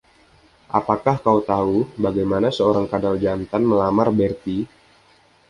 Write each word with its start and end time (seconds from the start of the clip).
Apakah 0.79 1.15
kau 1.25 1.37
tahu 1.51 1.77
bagaimana 2.03 2.49
seorang 2.57 2.85
kadal 2.93 3.15
jantan 3.23 3.61
melamar, 3.69 4.07
Bertie? 4.17 4.63